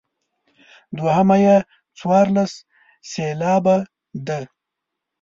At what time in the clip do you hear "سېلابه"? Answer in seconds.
3.11-3.75